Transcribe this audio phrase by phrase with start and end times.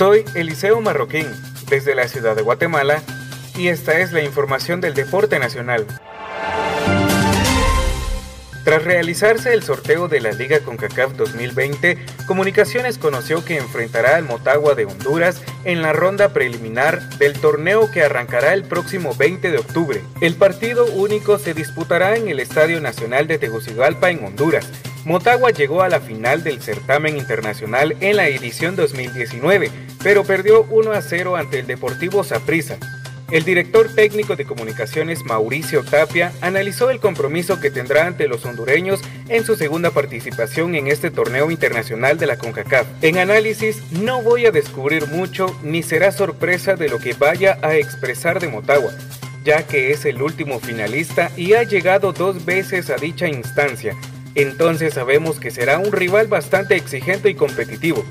[0.00, 1.26] Soy Eliseo Marroquín,
[1.68, 3.02] desde la ciudad de Guatemala,
[3.54, 5.86] y esta es la información del deporte nacional.
[8.64, 14.74] Tras realizarse el sorteo de la Liga CONCACAF 2020, Comunicaciones conoció que enfrentará al Motagua
[14.74, 20.02] de Honduras en la ronda preliminar del torneo que arrancará el próximo 20 de octubre.
[20.22, 24.66] El partido único se disputará en el Estadio Nacional de Tegucigalpa en Honduras.
[25.04, 29.70] Motagua llegó a la final del certamen internacional en la edición 2019,
[30.02, 32.76] pero perdió 1 a 0 ante el Deportivo Saprissa.
[33.30, 39.00] El director técnico de comunicaciones Mauricio Tapia analizó el compromiso que tendrá ante los hondureños
[39.28, 42.86] en su segunda participación en este torneo internacional de la CONCACAF.
[43.02, 47.76] En análisis no voy a descubrir mucho ni será sorpresa de lo que vaya a
[47.76, 48.92] expresar de Motagua,
[49.44, 53.96] ya que es el último finalista y ha llegado dos veces a dicha instancia.
[54.34, 58.04] Entonces sabemos que será un rival bastante exigente y competitivo.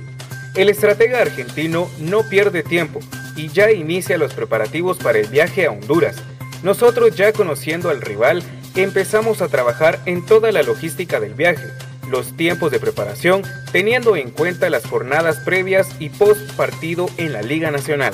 [0.55, 2.99] El estratega argentino no pierde tiempo
[3.35, 6.17] y ya inicia los preparativos para el viaje a Honduras.
[6.63, 8.43] Nosotros ya conociendo al rival,
[8.75, 11.67] empezamos a trabajar en toda la logística del viaje,
[12.09, 17.41] los tiempos de preparación, teniendo en cuenta las jornadas previas y post partido en la
[17.41, 18.13] Liga Nacional.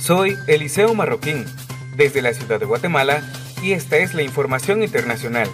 [0.00, 1.44] Soy Eliseo Marroquín,
[1.96, 3.22] desde la ciudad de Guatemala,
[3.62, 5.48] y esta es la información internacional.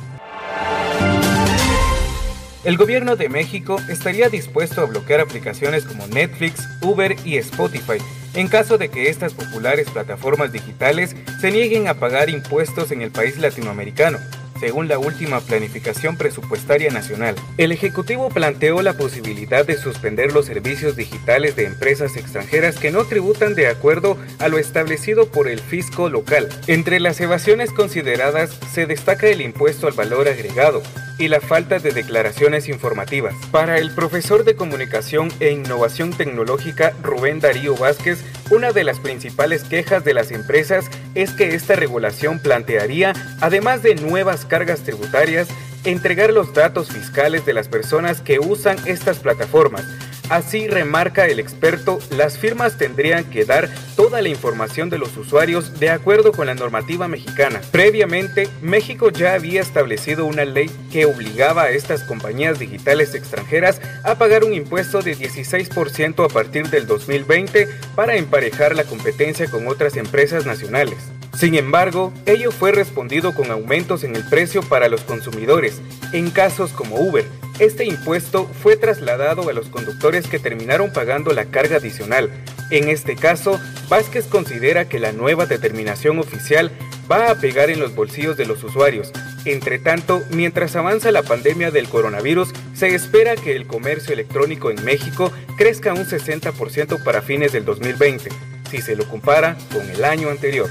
[2.65, 7.99] El gobierno de México estaría dispuesto a bloquear aplicaciones como Netflix, Uber y Spotify
[8.35, 13.11] en caso de que estas populares plataformas digitales se nieguen a pagar impuestos en el
[13.11, 14.19] país latinoamericano,
[14.61, 17.35] según la última planificación presupuestaria nacional.
[17.59, 23.05] El Ejecutivo planteó la posibilidad de suspender los servicios digitales de empresas extranjeras que no
[23.05, 26.49] tributan de acuerdo a lo establecido por el fisco local.
[26.67, 30.83] Entre las evasiones consideradas se destaca el impuesto al valor agregado,
[31.19, 33.35] y la falta de declaraciones informativas.
[33.51, 38.19] Para el profesor de comunicación e innovación tecnológica Rubén Darío Vázquez,
[38.51, 43.95] una de las principales quejas de las empresas es que esta regulación plantearía, además de
[43.95, 45.49] nuevas cargas tributarias,
[45.85, 49.85] entregar los datos fiscales de las personas que usan estas plataformas,
[50.35, 55.79] Así remarca el experto, las firmas tendrían que dar toda la información de los usuarios
[55.79, 57.61] de acuerdo con la normativa mexicana.
[57.71, 64.17] Previamente, México ya había establecido una ley que obligaba a estas compañías digitales extranjeras a
[64.17, 69.97] pagar un impuesto de 16% a partir del 2020 para emparejar la competencia con otras
[69.97, 70.99] empresas nacionales.
[71.39, 75.81] Sin embargo, ello fue respondido con aumentos en el precio para los consumidores,
[76.13, 77.25] en casos como Uber,
[77.59, 82.31] este impuesto fue trasladado a los conductores que terminaron pagando la carga adicional.
[82.71, 86.73] En este caso, Vázquez considera que la nueva determinación oficial
[87.11, 89.13] va a pegar en los bolsillos de los usuarios.
[89.45, 94.83] Entre tanto, mientras avanza la pandemia del coronavirus, se espera que el comercio electrónico en
[94.85, 98.31] México crezca un 60% para fines del 2020,
[98.71, 100.69] si se lo compara con el año anterior.